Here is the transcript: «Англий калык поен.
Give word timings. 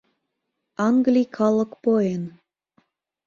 «Англий 0.87 1.27
калык 1.37 1.71
поен. 1.83 2.23